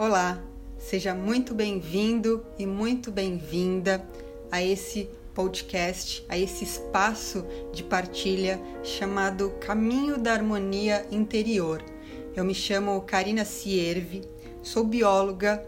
Olá, 0.00 0.40
seja 0.78 1.12
muito 1.12 1.52
bem-vindo 1.52 2.46
e 2.56 2.64
muito 2.64 3.10
bem-vinda 3.10 4.00
a 4.48 4.62
esse 4.62 5.10
podcast, 5.34 6.24
a 6.28 6.38
esse 6.38 6.62
espaço 6.62 7.44
de 7.72 7.82
partilha 7.82 8.60
chamado 8.84 9.50
Caminho 9.58 10.16
da 10.16 10.34
Harmonia 10.34 11.04
Interior. 11.10 11.82
Eu 12.36 12.44
me 12.44 12.54
chamo 12.54 13.00
Karina 13.00 13.44
Siervi, 13.44 14.22
sou 14.62 14.84
bióloga, 14.84 15.66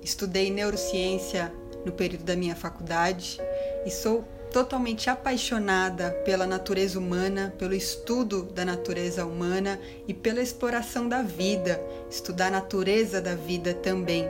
estudei 0.00 0.50
neurociência 0.50 1.52
no 1.84 1.92
período 1.92 2.24
da 2.24 2.34
minha 2.34 2.56
faculdade 2.56 3.38
e 3.84 3.90
sou 3.90 4.24
totalmente 4.52 5.08
apaixonada 5.08 6.10
pela 6.24 6.46
natureza 6.46 6.98
humana, 6.98 7.54
pelo 7.58 7.74
estudo 7.74 8.42
da 8.42 8.64
natureza 8.64 9.24
humana 9.24 9.80
e 10.06 10.12
pela 10.12 10.42
exploração 10.42 11.08
da 11.08 11.22
vida, 11.22 11.80
estudar 12.10 12.48
a 12.48 12.50
natureza 12.50 13.20
da 13.20 13.34
vida 13.34 13.72
também. 13.72 14.28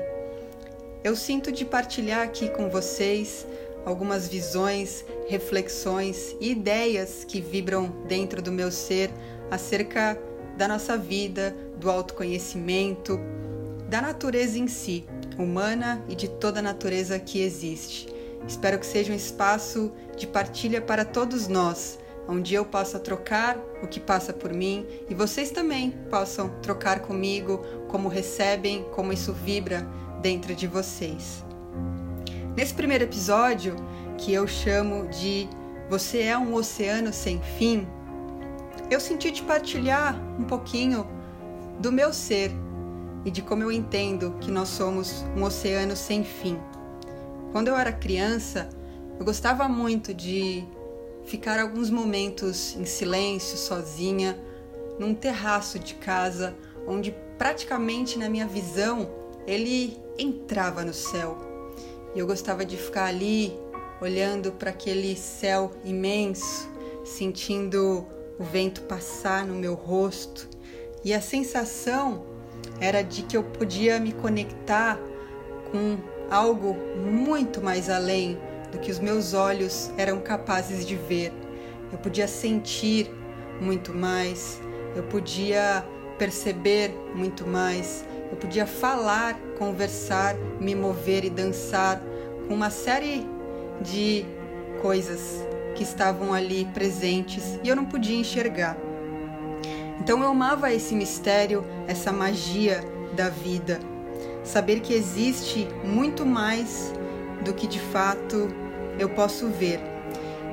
Eu 1.03 1.17
sinto 1.17 1.51
de 1.51 1.65
partilhar 1.65 2.21
aqui 2.21 2.49
com 2.51 2.69
vocês 2.69 3.47
algumas 3.85 4.29
visões, 4.29 5.05
reflexões 5.27 6.37
e 6.39 6.51
ideias 6.51 7.25
que 7.25 7.41
vibram 7.41 7.89
dentro 8.07 8.43
do 8.43 8.53
meu 8.53 8.71
ser 8.71 9.11
acerca 9.51 10.19
da 10.59 10.69
nossa 10.69 10.99
vida, 10.99 11.57
do 11.79 11.91
autoconhecimento, 11.91 13.19
da 13.89 14.03
natureza 14.03 14.59
em 14.59 14.69
si, 14.69 15.07
humana 15.39 16.05
e 16.07 16.15
de 16.15 16.29
toda 16.29 16.61
a 16.61 16.63
natureza 16.63 17.19
que 17.19 17.41
existe. 17.41 18.10
Espero 18.47 18.79
que 18.79 18.87
seja 18.87 19.13
um 19.13 19.17
espaço 19.17 19.93
de 20.17 20.27
partilha 20.27 20.81
para 20.81 21.05
todos 21.05 21.47
nós, 21.49 21.99
onde 22.29 22.55
eu 22.55 22.65
possa 22.65 22.99
trocar 22.99 23.59
o 23.83 23.87
que 23.87 24.01
passa 24.01 24.33
por 24.33 24.53
mim 24.53 24.87
e 25.09 25.15
vocês 25.15 25.51
também 25.51 25.91
possam 26.11 26.49
trocar 26.63 27.01
comigo 27.01 27.65
como 27.89 28.09
recebem, 28.09 28.85
como 28.93 29.13
isso 29.13 29.33
vibra 29.33 29.87
dentro 30.21 30.55
de 30.55 30.67
vocês. 30.67 31.45
Nesse 32.57 32.75
primeiro 32.75 33.05
episódio, 33.05 33.77
que 34.19 34.33
eu 34.33 34.47
chamo 34.47 35.09
de 35.09 35.49
Você 35.89 36.21
é 36.23 36.37
um 36.37 36.55
oceano 36.55 37.13
sem 37.13 37.41
fim, 37.59 37.87
eu 38.91 38.99
senti 38.99 39.31
de 39.31 39.43
partilhar 39.43 40.21
um 40.39 40.45
pouquinho 40.45 41.07
do 41.79 41.93
meu 41.93 42.13
ser 42.13 42.51
e 43.25 43.31
de 43.31 43.41
como 43.41 43.63
eu 43.63 43.71
entendo 43.71 44.35
que 44.41 44.51
nós 44.51 44.69
somos 44.69 45.25
um 45.37 45.45
oceano 45.45 45.95
sem 45.95 46.25
fim. 46.25 46.59
Quando 47.53 47.69
eu 47.69 47.77
era 47.77 47.93
criança, 47.93 48.69
eu 49.19 49.25
gostava 49.25 49.69
muito 49.69 50.15
de 50.15 50.65
ficar 51.25 51.59
alguns 51.59 51.91
momentos 51.91 52.77
em 52.77 52.85
silêncio, 52.85 53.59
sozinha, 53.59 54.39
num 54.99 55.15
terraço 55.15 55.79
de 55.79 55.95
casa, 55.95 56.55
onde 56.87 57.15
praticamente 57.37 58.19
na 58.19 58.29
minha 58.29 58.47
visão 58.47 59.11
ele 59.47 59.99
entrava 60.19 60.85
no 60.85 60.95
céu. 60.95 61.39
E 62.15 62.19
eu 62.19 62.27
gostava 62.27 62.65
de 62.65 62.77
ficar 62.77 63.07
ali, 63.07 63.53
olhando 64.01 64.53
para 64.53 64.71
aquele 64.71 65.17
céu 65.17 65.73
imenso, 65.85 66.69
sentindo 67.05 68.07
o 68.39 68.45
vento 68.45 68.83
passar 68.83 69.45
no 69.45 69.55
meu 69.55 69.75
rosto. 69.75 70.49
E 71.05 71.13
a 71.13 71.21
sensação 71.21 72.25
era 72.81 73.03
de 73.03 73.23
que 73.23 73.37
eu 73.37 73.43
podia 73.43 73.99
me 73.99 74.13
conectar 74.13 74.99
com 75.71 75.99
algo 76.31 76.77
muito 76.97 77.61
mais 77.61 77.91
além 77.91 78.39
do 78.71 78.79
que 78.79 78.91
os 78.91 78.99
meus 78.99 79.35
olhos 79.35 79.91
eram 79.99 80.21
capazes 80.21 80.87
de 80.87 80.95
ver. 80.95 81.33
Eu 81.93 81.99
podia 81.99 82.29
sentir 82.29 83.11
muito 83.61 83.93
mais, 83.93 84.61
eu 84.95 85.03
podia 85.03 85.85
perceber 86.19 86.95
muito 87.15 87.47
mais, 87.47 88.05
eu 88.31 88.37
podia 88.37 88.67
falar, 88.67 89.35
conversar, 89.59 90.37
me 90.61 90.75
mover 90.75 91.25
e 91.25 91.31
dançar 91.31 92.01
com 92.47 92.55
uma 92.55 92.71
série 92.71 93.27
de 93.81 94.25
coisas 94.81 95.45
que 95.75 95.83
estavam 95.83 96.33
ali 96.33 96.65
presentes 96.73 97.59
e 97.65 97.69
eu 97.69 97.75
não 97.75 97.85
podia 97.85 98.17
enxergar. 98.17 98.77
Então 100.01 100.23
eu 100.23 100.29
amava 100.29 100.73
esse 100.73 100.95
mistério, 100.95 101.65
essa 101.87 102.13
magia 102.13 102.85
da 103.15 103.29
vida 103.29 103.81
saber 104.45 104.81
que 104.81 104.93
existe 104.93 105.69
muito 105.85 106.25
mais 106.25 106.93
do 107.45 107.53
que 107.53 107.67
de 107.67 107.81
fato 107.81 108.49
eu 108.99 109.09
posso 109.09 109.49
ver. 109.49 109.81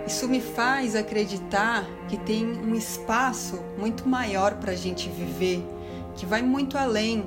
Isso 0.06 0.28
me 0.28 0.40
faz 0.40 0.96
acreditar 0.96 1.86
que 2.08 2.18
tem 2.18 2.46
um 2.46 2.74
espaço 2.74 3.60
muito 3.78 4.08
maior 4.08 4.56
para 4.56 4.72
a 4.72 4.76
gente 4.76 5.10
viver, 5.10 5.62
que 6.16 6.26
vai 6.26 6.42
muito 6.42 6.78
além 6.78 7.26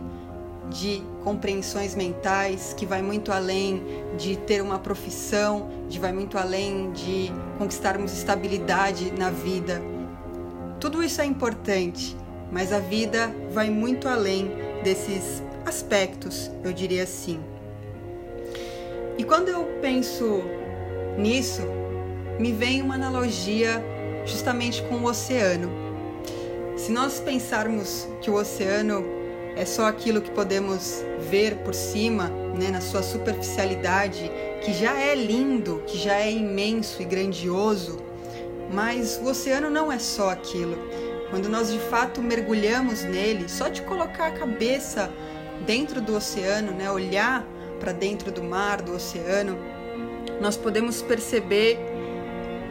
de 0.70 1.02
compreensões 1.22 1.94
mentais, 1.94 2.72
que 2.74 2.86
vai 2.86 3.02
muito 3.02 3.32
além 3.32 3.82
de 4.16 4.36
ter 4.36 4.62
uma 4.62 4.78
profissão, 4.78 5.68
de 5.88 5.98
vai 5.98 6.12
muito 6.12 6.38
além 6.38 6.90
de 6.92 7.30
conquistarmos 7.58 8.12
estabilidade 8.12 9.12
na 9.12 9.30
vida. 9.30 9.82
Tudo 10.78 11.02
isso 11.02 11.20
é 11.20 11.26
importante, 11.26 12.16
mas 12.50 12.72
a 12.72 12.78
vida 12.78 13.34
vai 13.50 13.68
muito 13.68 14.08
além 14.08 14.50
desses 14.82 15.42
aspectos, 15.70 16.50
eu 16.64 16.72
diria 16.72 17.04
assim. 17.04 17.38
E 19.16 19.22
quando 19.22 19.48
eu 19.48 19.62
penso 19.80 20.42
nisso, 21.16 21.62
me 22.40 22.50
vem 22.50 22.82
uma 22.82 22.96
analogia 22.96 23.80
justamente 24.26 24.82
com 24.82 24.96
o 24.96 25.04
oceano. 25.04 25.70
Se 26.76 26.90
nós 26.90 27.20
pensarmos 27.20 28.08
que 28.20 28.28
o 28.28 28.34
oceano 28.34 29.04
é 29.54 29.64
só 29.64 29.86
aquilo 29.86 30.20
que 30.20 30.30
podemos 30.32 31.04
ver 31.30 31.58
por 31.58 31.74
cima, 31.74 32.28
né, 32.58 32.70
na 32.72 32.80
sua 32.80 33.02
superficialidade, 33.02 34.28
que 34.64 34.72
já 34.72 34.98
é 34.98 35.14
lindo, 35.14 35.84
que 35.86 35.96
já 35.96 36.14
é 36.14 36.32
imenso 36.32 37.00
e 37.00 37.04
grandioso, 37.04 37.98
mas 38.72 39.20
o 39.22 39.28
oceano 39.28 39.70
não 39.70 39.92
é 39.92 40.00
só 40.00 40.30
aquilo. 40.30 40.76
Quando 41.30 41.48
nós 41.48 41.70
de 41.70 41.78
fato 41.78 42.20
mergulhamos 42.20 43.04
nele, 43.04 43.48
só 43.48 43.68
de 43.68 43.82
colocar 43.82 44.26
a 44.26 44.32
cabeça 44.32 45.12
dentro 45.66 46.00
do 46.00 46.16
oceano, 46.16 46.72
né, 46.72 46.90
olhar 46.90 47.46
para 47.78 47.92
dentro 47.92 48.30
do 48.30 48.42
mar, 48.42 48.82
do 48.82 48.92
oceano, 48.92 49.58
nós 50.40 50.56
podemos 50.56 51.02
perceber 51.02 51.78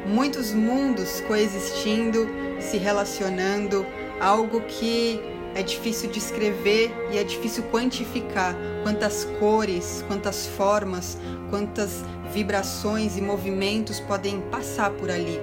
muitos 0.06 0.52
mundos 0.52 1.22
coexistindo, 1.22 2.28
se 2.60 2.78
relacionando, 2.78 3.86
algo 4.20 4.62
que 4.62 5.22
é 5.56 5.64
difícil 5.64 6.10
de 6.10 6.20
escrever 6.20 6.92
e 7.12 7.18
é 7.18 7.24
difícil 7.24 7.64
quantificar 7.72 8.56
quantas 8.84 9.26
cores, 9.40 10.04
quantas 10.08 10.46
formas, 10.48 11.18
quantas 11.50 12.04
vibrações 12.32 13.18
e 13.18 13.22
movimentos 13.22 14.00
podem 14.00 14.42
passar 14.52 14.92
por 14.92 15.10
ali. 15.10 15.40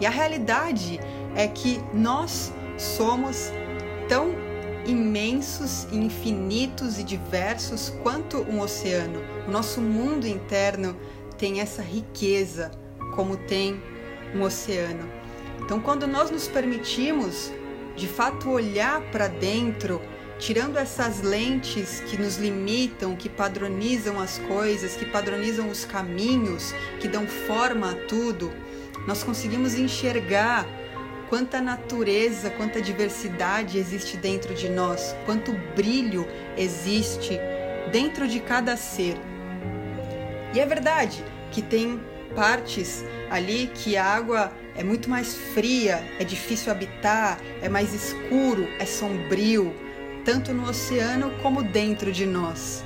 E 0.00 0.06
a 0.06 0.10
realidade 0.10 0.98
é 1.36 1.46
que 1.46 1.80
nós 1.94 2.52
somos 2.76 3.52
tão 4.08 4.34
imensos, 4.86 5.86
infinitos 5.92 6.98
e 6.98 7.04
diversos 7.04 7.90
quanto 8.02 8.38
um 8.42 8.60
oceano. 8.60 9.20
O 9.46 9.50
nosso 9.50 9.80
mundo 9.80 10.26
interno 10.26 10.96
tem 11.38 11.60
essa 11.60 11.82
riqueza 11.82 12.70
como 13.14 13.36
tem 13.36 13.80
um 14.34 14.42
oceano. 14.42 15.08
Então, 15.60 15.80
quando 15.80 16.06
nós 16.06 16.30
nos 16.30 16.48
permitimos 16.48 17.52
de 17.96 18.08
fato 18.08 18.50
olhar 18.50 19.00
para 19.10 19.28
dentro, 19.28 20.00
tirando 20.38 20.76
essas 20.76 21.20
lentes 21.20 22.00
que 22.00 22.20
nos 22.20 22.36
limitam, 22.36 23.14
que 23.14 23.28
padronizam 23.28 24.20
as 24.20 24.38
coisas, 24.38 24.96
que 24.96 25.04
padronizam 25.04 25.68
os 25.68 25.84
caminhos, 25.84 26.74
que 27.00 27.06
dão 27.06 27.26
forma 27.26 27.92
a 27.92 27.94
tudo, 28.06 28.52
nós 29.06 29.22
conseguimos 29.22 29.74
enxergar 29.74 30.66
quanta 31.32 31.62
natureza, 31.62 32.50
quanta 32.50 32.78
diversidade 32.82 33.78
existe 33.78 34.18
dentro 34.18 34.52
de 34.52 34.68
nós, 34.68 35.16
quanto 35.24 35.50
brilho 35.74 36.28
existe 36.58 37.40
dentro 37.90 38.28
de 38.28 38.38
cada 38.38 38.76
ser. 38.76 39.16
E 40.52 40.60
é 40.60 40.66
verdade 40.66 41.24
que 41.50 41.62
tem 41.62 41.98
partes 42.36 43.02
ali 43.30 43.70
que 43.74 43.96
a 43.96 44.04
água 44.04 44.52
é 44.76 44.84
muito 44.84 45.08
mais 45.08 45.34
fria, 45.34 46.06
é 46.20 46.24
difícil 46.24 46.70
habitar, 46.70 47.40
é 47.62 47.68
mais 47.70 47.94
escuro, 47.94 48.68
é 48.78 48.84
sombrio, 48.84 49.74
tanto 50.26 50.52
no 50.52 50.68
oceano 50.68 51.32
como 51.42 51.62
dentro 51.62 52.12
de 52.12 52.26
nós. 52.26 52.84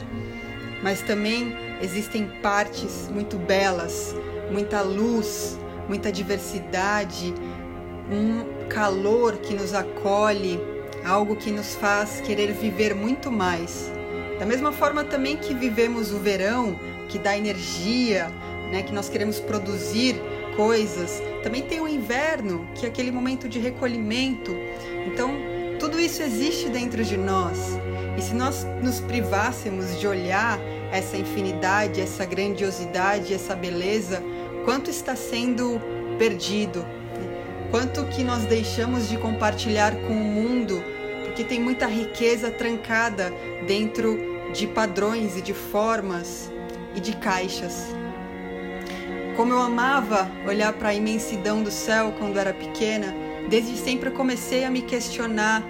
Mas 0.84 1.02
também 1.02 1.52
existem 1.82 2.28
partes 2.40 3.08
muito 3.12 3.38
belas, 3.38 4.14
muita 4.52 4.82
luz, 4.82 5.58
muita 5.88 6.12
diversidade, 6.12 7.34
um 8.10 8.68
calor 8.68 9.36
que 9.38 9.54
nos 9.54 9.74
acolhe, 9.74 10.60
algo 11.04 11.36
que 11.36 11.50
nos 11.50 11.74
faz 11.74 12.20
querer 12.20 12.52
viver 12.52 12.94
muito 12.94 13.30
mais. 13.30 13.92
Da 14.38 14.44
mesma 14.44 14.72
forma 14.72 15.04
também 15.04 15.36
que 15.36 15.54
vivemos 15.54 16.12
o 16.12 16.18
verão, 16.18 16.78
que 17.08 17.18
dá 17.18 17.36
energia, 17.36 18.30
né, 18.70 18.82
que 18.82 18.92
nós 18.92 19.08
queremos 19.08 19.40
produzir 19.40 20.20
coisas, 20.56 21.22
também 21.42 21.62
tem 21.62 21.80
o 21.80 21.88
inverno, 21.88 22.66
que 22.74 22.86
é 22.86 22.88
aquele 22.88 23.10
momento 23.10 23.48
de 23.48 23.58
recolhimento. 23.58 24.56
Então, 25.06 25.36
tudo 25.78 26.00
isso 26.00 26.22
existe 26.22 26.68
dentro 26.68 27.04
de 27.04 27.16
nós. 27.16 27.78
E 28.16 28.22
se 28.22 28.34
nós 28.34 28.66
nos 28.82 29.00
privássemos 29.00 30.00
de 30.00 30.06
olhar 30.06 30.58
essa 30.90 31.16
infinidade, 31.16 32.00
essa 32.00 32.24
grandiosidade, 32.24 33.34
essa 33.34 33.54
beleza, 33.54 34.22
quanto 34.64 34.90
está 34.90 35.14
sendo 35.14 35.80
perdido, 36.18 36.84
quanto 37.70 38.04
que 38.06 38.22
nós 38.22 38.44
deixamos 38.44 39.08
de 39.08 39.16
compartilhar 39.18 39.94
com 40.06 40.12
o 40.12 40.24
mundo, 40.24 40.82
porque 41.24 41.44
tem 41.44 41.60
muita 41.60 41.86
riqueza 41.86 42.50
trancada 42.50 43.32
dentro 43.66 44.18
de 44.52 44.66
padrões 44.66 45.36
e 45.36 45.42
de 45.42 45.52
formas 45.52 46.50
e 46.94 47.00
de 47.00 47.14
caixas. 47.16 47.86
Como 49.36 49.52
eu 49.52 49.60
amava 49.60 50.30
olhar 50.46 50.72
para 50.72 50.90
a 50.90 50.94
imensidão 50.94 51.62
do 51.62 51.70
céu 51.70 52.14
quando 52.18 52.38
era 52.38 52.54
pequena, 52.54 53.14
desde 53.48 53.76
sempre 53.76 54.10
comecei 54.10 54.64
a 54.64 54.70
me 54.70 54.82
questionar 54.82 55.62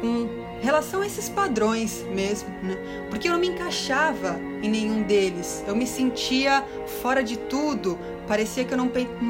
com 0.00 0.28
relação 0.60 1.00
a 1.00 1.06
esses 1.06 1.28
padrões 1.28 2.04
mesmo, 2.14 2.48
né? 2.62 2.76
Porque 3.08 3.28
eu 3.28 3.32
não 3.32 3.38
me 3.38 3.48
encaixava 3.48 4.38
em 4.62 4.68
nenhum 4.68 5.02
deles. 5.02 5.64
Eu 5.66 5.74
me 5.74 5.86
sentia 5.86 6.64
fora 7.00 7.22
de 7.22 7.36
tudo, 7.36 7.98
parecia 8.32 8.64
que 8.64 8.72
eu 8.72 8.78
não, 8.78 8.88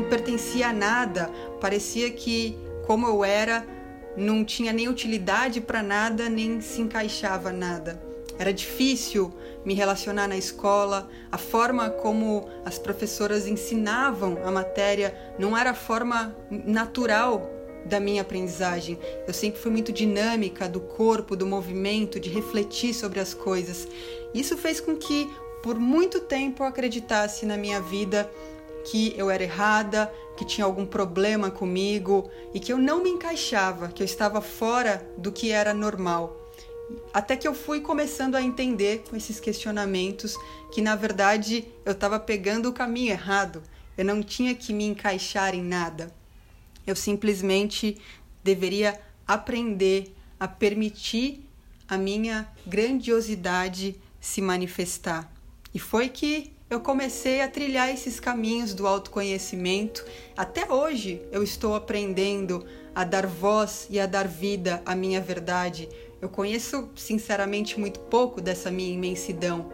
pertencia 0.08 0.68
a 0.68 0.72
nada, 0.72 1.28
parecia 1.60 2.08
que 2.08 2.56
como 2.86 3.04
eu 3.04 3.24
era 3.24 3.66
não 4.16 4.44
tinha 4.44 4.72
nem 4.72 4.86
utilidade 4.86 5.60
para 5.60 5.82
nada, 5.82 6.28
nem 6.28 6.60
se 6.60 6.80
encaixava 6.80 7.50
nada. 7.50 8.00
Era 8.38 8.52
difícil 8.52 9.34
me 9.64 9.74
relacionar 9.74 10.28
na 10.28 10.36
escola, 10.36 11.10
a 11.32 11.36
forma 11.36 11.90
como 11.90 12.48
as 12.64 12.78
professoras 12.78 13.48
ensinavam 13.48 14.38
a 14.44 14.52
matéria 14.52 15.12
não 15.36 15.58
era 15.58 15.70
a 15.70 15.74
forma 15.74 16.36
natural 16.48 17.50
da 17.84 17.98
minha 17.98 18.22
aprendizagem. 18.22 19.00
Eu 19.26 19.34
sempre 19.34 19.60
fui 19.60 19.72
muito 19.72 19.92
dinâmica 19.92 20.68
do 20.68 20.78
corpo, 20.78 21.34
do 21.34 21.44
movimento, 21.44 22.20
de 22.20 22.30
refletir 22.30 22.94
sobre 22.94 23.18
as 23.18 23.34
coisas. 23.34 23.88
Isso 24.32 24.56
fez 24.56 24.80
com 24.80 24.94
que 24.94 25.28
por 25.60 25.76
muito 25.76 26.20
tempo 26.20 26.62
eu 26.62 26.66
acreditasse 26.68 27.44
na 27.46 27.56
minha 27.56 27.80
vida 27.80 28.30
que 28.84 29.14
eu 29.16 29.30
era 29.30 29.42
errada, 29.42 30.12
que 30.36 30.44
tinha 30.44 30.64
algum 30.64 30.86
problema 30.86 31.50
comigo 31.50 32.30
e 32.54 32.60
que 32.60 32.72
eu 32.72 32.78
não 32.78 33.02
me 33.02 33.10
encaixava, 33.10 33.88
que 33.88 34.02
eu 34.02 34.04
estava 34.04 34.40
fora 34.40 35.06
do 35.16 35.30
que 35.30 35.50
era 35.50 35.72
normal. 35.74 36.36
Até 37.12 37.36
que 37.36 37.46
eu 37.46 37.54
fui 37.54 37.80
começando 37.80 38.34
a 38.34 38.42
entender 38.42 39.04
com 39.08 39.16
esses 39.16 39.40
questionamentos 39.40 40.36
que 40.72 40.80
na 40.80 40.96
verdade 40.96 41.66
eu 41.84 41.92
estava 41.92 42.18
pegando 42.18 42.68
o 42.68 42.72
caminho 42.72 43.12
errado. 43.12 43.62
Eu 43.96 44.04
não 44.04 44.22
tinha 44.22 44.54
que 44.54 44.72
me 44.72 44.84
encaixar 44.84 45.54
em 45.54 45.62
nada. 45.62 46.12
Eu 46.86 46.96
simplesmente 46.96 48.00
deveria 48.42 48.98
aprender 49.26 50.14
a 50.40 50.48
permitir 50.48 51.48
a 51.88 51.96
minha 51.96 52.48
grandiosidade 52.66 54.00
se 54.20 54.40
manifestar. 54.40 55.30
E 55.74 55.78
foi 55.78 56.08
que 56.08 56.51
eu 56.72 56.80
comecei 56.80 57.42
a 57.42 57.48
trilhar 57.48 57.90
esses 57.90 58.18
caminhos 58.18 58.72
do 58.72 58.86
autoconhecimento. 58.86 60.06
Até 60.34 60.72
hoje 60.72 61.20
eu 61.30 61.42
estou 61.42 61.74
aprendendo 61.74 62.64
a 62.94 63.04
dar 63.04 63.26
voz 63.26 63.86
e 63.90 64.00
a 64.00 64.06
dar 64.06 64.26
vida 64.26 64.80
à 64.86 64.96
minha 64.96 65.20
verdade. 65.20 65.86
Eu 66.18 66.30
conheço 66.30 66.88
sinceramente 66.96 67.78
muito 67.78 68.00
pouco 68.00 68.40
dessa 68.40 68.70
minha 68.70 68.90
imensidão, 68.90 69.70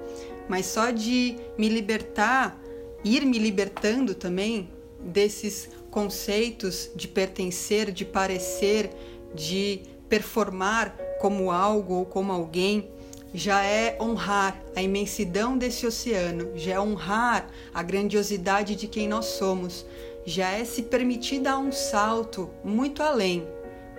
mas 0.48 0.66
só 0.66 0.90
de 0.90 1.36
me 1.56 1.68
libertar, 1.68 2.60
ir 3.04 3.24
me 3.24 3.38
libertando 3.38 4.12
também 4.12 4.68
desses 4.98 5.68
conceitos 5.92 6.90
de 6.96 7.06
pertencer, 7.06 7.92
de 7.92 8.04
parecer, 8.04 8.90
de 9.32 9.82
performar 10.08 10.96
como 11.20 11.52
algo 11.52 11.94
ou 11.94 12.04
como 12.04 12.32
alguém, 12.32 12.90
já 13.32 13.62
é 13.62 13.96
honrar 14.00 14.60
a 14.74 14.82
imensidão 14.82 15.56
desse 15.56 15.86
oceano, 15.86 16.50
já 16.54 16.74
é 16.74 16.80
honrar 16.80 17.48
a 17.72 17.82
grandiosidade 17.82 18.74
de 18.74 18.86
quem 18.86 19.08
nós 19.08 19.26
somos, 19.26 19.84
já 20.24 20.50
é 20.50 20.64
se 20.64 20.82
permitir 20.82 21.40
dar 21.40 21.58
um 21.58 21.72
salto 21.72 22.50
muito 22.64 23.02
além, 23.02 23.46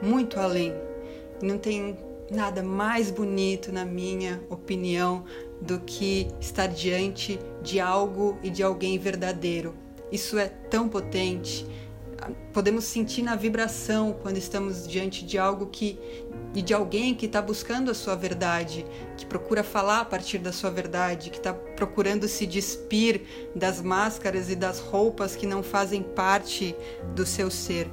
muito 0.02 0.40
além. 0.40 0.74
Não 1.42 1.58
tem 1.58 1.98
nada 2.30 2.62
mais 2.62 3.10
bonito, 3.10 3.72
na 3.72 3.86
minha 3.86 4.42
opinião, 4.50 5.24
do 5.62 5.80
que 5.80 6.28
estar 6.40 6.68
diante 6.68 7.40
de 7.62 7.80
algo 7.80 8.38
e 8.44 8.50
de 8.50 8.64
alguém 8.64 8.98
verdadeiro. 8.98 9.76
Isso 10.12 10.38
é 10.38 10.48
tão 10.48 10.88
potente. 10.88 11.66
Podemos 12.54 12.84
sentir 12.86 13.22
na 13.22 13.36
vibração 13.36 14.16
quando 14.22 14.38
estamos 14.38 14.88
diante 14.88 15.26
de 15.26 15.38
algo 15.38 15.68
que 15.68 16.00
e 16.54 16.62
de 16.62 16.74
alguém 16.74 17.14
que 17.14 17.26
está 17.26 17.42
buscando 17.42 17.92
a 17.92 17.94
sua 17.94 18.16
verdade, 18.16 18.86
que 19.16 19.26
procura 19.26 19.64
falar 19.64 20.02
a 20.02 20.06
partir 20.06 20.40
da 20.40 20.52
sua 20.52 20.70
verdade, 20.72 21.30
que 21.30 21.38
está 21.38 21.54
procurando 21.54 22.28
se 22.28 22.46
despir 22.46 23.22
das 23.56 23.82
máscaras 23.82 24.50
e 24.50 24.56
das 24.56 24.80
roupas 24.80 25.36
que 25.36 25.46
não 25.46 25.62
fazem 25.62 26.02
parte 26.02 26.76
do 27.16 27.26
seu 27.26 27.52
ser. 27.52 27.90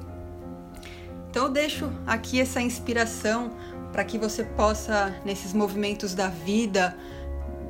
Então 1.29 1.45
eu 1.45 1.51
deixo 1.51 1.91
aqui 2.05 2.41
essa 2.41 2.59
inspiração 2.59 3.51
para 3.91 4.03
que 4.03 4.17
você 4.17 4.43
possa, 4.43 5.15
nesses 5.23 5.53
movimentos 5.53 6.13
da 6.13 6.27
vida, 6.27 6.97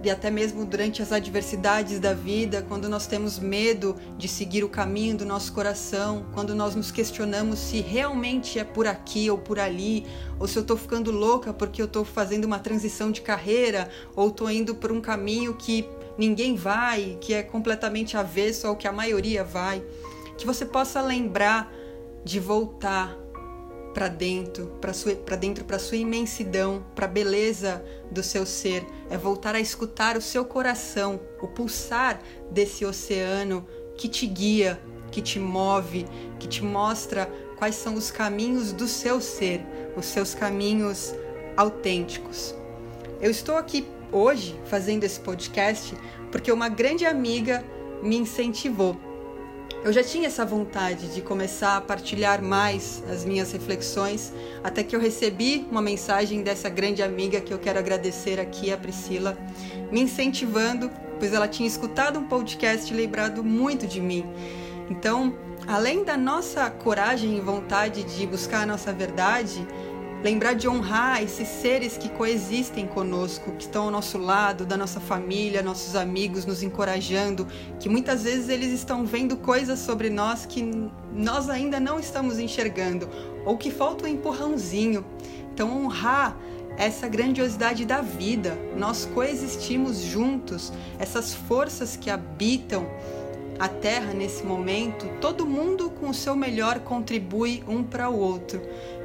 e 0.07 0.09
até 0.09 0.31
mesmo 0.31 0.63
durante 0.65 1.01
as 1.01 1.12
adversidades 1.12 2.00
da 2.00 2.13
vida, 2.13 2.65
quando 2.65 2.88
nós 2.88 3.07
temos 3.07 3.38
medo 3.38 3.94
de 4.18 4.25
seguir 4.30 4.63
o 4.63 4.69
caminho 4.69 5.18
do 5.18 5.25
nosso 5.25 5.51
coração, 5.51 6.25
quando 6.33 6.56
nós 6.56 6.75
nos 6.75 6.92
questionamos 6.92 7.59
se 7.59 7.81
realmente 7.81 8.57
é 8.57 8.63
por 8.63 8.88
aqui 8.88 9.30
ou 9.30 9.38
por 9.38 9.59
ali, 9.59 10.06
ou 10.39 10.48
se 10.48 10.57
eu 10.57 10.62
estou 10.62 10.77
ficando 10.77 11.12
louca 11.12 11.51
porque 11.51 11.81
eu 11.81 11.88
estou 11.88 12.06
fazendo 12.06 12.45
uma 12.45 12.57
transição 12.57 13.12
de 13.12 13.19
carreira, 13.19 13.89
ou 14.15 14.30
estou 14.30 14.50
indo 14.50 14.75
por 14.75 14.94
um 14.94 15.01
caminho 15.01 15.54
que 15.56 15.86
ninguém 16.18 16.56
vai, 16.56 17.18
que 17.19 17.33
é 17.33 17.44
completamente 17.44 18.15
avesso 18.15 18.65
ao 18.65 18.77
que 18.77 18.88
a 18.88 18.94
maioria 18.94 19.44
vai, 19.44 19.83
que 20.38 20.45
você 20.45 20.65
possa 20.65 21.01
lembrar 21.01 21.69
de 22.24 22.39
voltar 22.39 23.13
para 23.97 24.09
dentro, 24.09 24.67
para 24.79 25.35
dentro, 25.35 25.65
para 25.65 25.79
sua 25.79 25.97
imensidão, 25.97 26.85
para 26.94 27.05
a 27.05 27.09
beleza 27.09 27.83
do 28.11 28.21
seu 28.21 28.45
ser, 28.45 28.85
é 29.09 29.17
voltar 29.17 29.55
a 29.55 29.59
escutar 29.59 30.15
o 30.15 30.21
seu 30.21 30.45
coração, 30.45 31.19
o 31.41 31.47
pulsar 31.47 32.21
desse 32.51 32.85
oceano 32.85 33.65
que 33.97 34.07
te 34.07 34.27
guia, 34.27 34.79
que 35.09 35.19
te 35.19 35.39
move, 35.39 36.05
que 36.38 36.47
te 36.47 36.63
mostra 36.63 37.27
quais 37.57 37.73
são 37.73 37.95
os 37.95 38.11
caminhos 38.11 38.71
do 38.71 38.88
seu 38.88 39.19
ser, 39.19 39.65
os 39.95 40.05
seus 40.05 40.35
caminhos 40.35 41.15
autênticos. 41.55 42.53
Eu 43.19 43.31
estou 43.31 43.57
aqui 43.57 43.83
hoje 44.11 44.55
fazendo 44.65 45.05
esse 45.05 45.19
podcast 45.19 45.98
porque 46.31 46.51
uma 46.51 46.69
grande 46.69 47.03
amiga 47.03 47.65
me 48.03 48.15
incentivou 48.15 48.95
eu 49.84 49.93
já 49.93 50.03
tinha 50.03 50.27
essa 50.27 50.46
vontade 50.46 51.13
de 51.13 51.22
começar 51.22 51.77
a 51.77 51.81
partilhar 51.81 52.41
mais 52.41 53.03
as 53.10 53.24
minhas 53.24 53.51
reflexões, 53.51 54.34
até 54.63 54.84
que 54.84 54.96
eu 54.96 55.00
recebi 55.00 55.65
uma 55.72 55.81
mensagem 55.81 56.41
dessa 56.41 56.69
grande 56.69 57.01
amiga 57.01 57.39
que 57.39 57.53
eu 57.53 57.60
quero 57.60 57.79
agradecer 57.79 58.39
aqui, 58.39 58.72
a 58.72 58.77
Priscila, 58.77 59.38
me 59.91 60.01
incentivando, 60.01 60.91
pois 61.19 61.34
ela 61.34 61.48
tinha 61.48 61.67
escutado 61.67 62.19
um 62.19 62.27
podcast 62.27 62.91
e 62.91 62.96
lembrado 62.98 63.43
muito 63.43 63.88
de 63.88 64.01
mim. 64.01 64.25
Então, 64.89 65.36
além 65.67 66.03
da 66.03 66.17
nossa 66.17 66.69
coragem 66.69 67.38
e 67.38 67.41
vontade 67.41 68.03
de 68.03 68.25
buscar 68.25 68.63
a 68.63 68.65
nossa 68.65 68.91
verdade, 68.91 69.65
Lembrar 70.24 70.53
de 70.53 70.67
honrar 70.67 71.21
esses 71.21 71.47
seres 71.47 71.95
que 71.95 72.09
coexistem 72.09 72.88
conosco, 72.88 73.51
que 73.51 73.63
estão 73.63 73.83
ao 73.83 73.91
nosso 73.91 74.17
lado, 74.17 74.65
da 74.65 74.75
nossa 74.75 75.00
família, 75.00 75.62
nossos 75.62 75.95
amigos, 75.95 76.43
nos 76.43 76.63
encorajando, 76.63 77.47
que 77.79 77.88
muitas 77.88 78.24
vezes 78.24 78.50
eles 78.50 78.71
estão 78.71 79.05
vendo 79.05 79.38
coisas 79.38 79.77
sobre 79.77 80.09
nós 80.09 80.45
que 80.45 80.63
nós 81.13 81.50
ainda 81.50 81.79
não 81.79 82.00
estamos 82.00 82.39
enxergando, 82.39 83.07
ou 83.45 83.57
que 83.57 83.69
falta 83.69 84.05
um 84.05 84.07
empurrãozinho. 84.07 85.05
Então, 85.53 85.86
honrar 85.86 86.36
essa 86.77 87.07
grandiosidade 87.07 87.86
da 87.86 88.01
vida, 88.01 88.57
nós 88.75 89.07
coexistimos 89.13 90.00
juntos, 90.00 90.74
essas 90.97 91.33
forças 91.33 91.95
que 91.95 92.09
habitam 92.09 92.88
a 93.59 93.67
Terra 93.67 94.13
nesse 94.13 94.43
momento, 94.43 95.07
todo 95.19 95.45
mundo 95.45 95.89
com 95.89 96.09
o 96.09 96.13
seu 96.13 96.36
melhor 96.36 96.79
contribui 96.79 97.63
um 97.67 97.83
para 97.83 98.09
o 98.09 98.19
outro. 98.19 98.62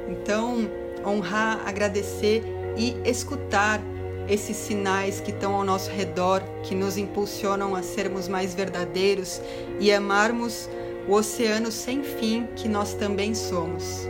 Então, 0.07 0.69
honrar, 1.05 1.61
agradecer 1.65 2.43
e 2.77 2.95
escutar 3.05 3.81
esses 4.27 4.55
sinais 4.55 5.19
que 5.19 5.31
estão 5.31 5.53
ao 5.53 5.63
nosso 5.63 5.89
redor, 5.91 6.41
que 6.63 6.73
nos 6.73 6.97
impulsionam 6.97 7.75
a 7.75 7.83
sermos 7.83 8.27
mais 8.27 8.53
verdadeiros 8.53 9.41
e 9.79 9.91
amarmos 9.91 10.69
o 11.07 11.13
oceano 11.13 11.71
sem 11.71 12.03
fim 12.03 12.47
que 12.55 12.69
nós 12.69 12.93
também 12.93 13.35
somos. 13.35 14.07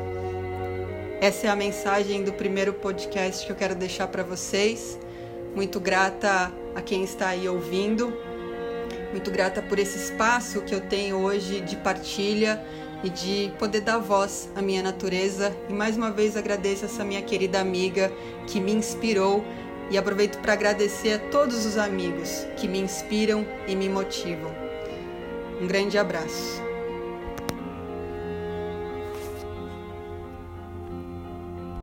Essa 1.19 1.47
é 1.47 1.49
a 1.49 1.55
mensagem 1.55 2.23
do 2.23 2.33
primeiro 2.33 2.73
podcast 2.73 3.45
que 3.45 3.51
eu 3.51 3.55
quero 3.55 3.75
deixar 3.75 4.07
para 4.07 4.23
vocês. 4.23 4.99
Muito 5.55 5.79
grata 5.79 6.51
a 6.75 6.81
quem 6.81 7.03
está 7.03 7.29
aí 7.29 7.47
ouvindo. 7.47 8.13
Muito 9.11 9.31
grata 9.31 9.61
por 9.61 9.79
esse 9.79 9.97
espaço 9.97 10.61
que 10.61 10.75
eu 10.75 10.81
tenho 10.81 11.17
hoje 11.17 11.61
de 11.61 11.77
partilha 11.77 12.61
e 13.03 13.09
de 13.09 13.51
poder 13.59 13.81
dar 13.81 13.99
voz 13.99 14.49
à 14.55 14.61
minha 14.61 14.81
natureza. 14.81 15.55
E 15.69 15.73
mais 15.73 15.97
uma 15.97 16.11
vez 16.11 16.37
agradeço 16.37 16.85
essa 16.85 17.03
minha 17.03 17.21
querida 17.21 17.59
amiga 17.59 18.11
que 18.47 18.59
me 18.59 18.71
inspirou 18.71 19.43
e 19.91 19.97
aproveito 19.97 20.39
para 20.39 20.53
agradecer 20.53 21.13
a 21.13 21.19
todos 21.19 21.65
os 21.65 21.77
amigos 21.77 22.47
que 22.57 22.67
me 22.67 22.79
inspiram 22.79 23.45
e 23.67 23.75
me 23.75 23.89
motivam. 23.89 24.51
Um 25.61 25.67
grande 25.67 25.97
abraço. 25.97 26.72